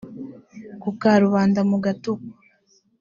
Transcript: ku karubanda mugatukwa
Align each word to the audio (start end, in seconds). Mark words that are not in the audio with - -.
ku 0.81 0.89
karubanda 1.01 1.59
mugatukwa 1.69 2.31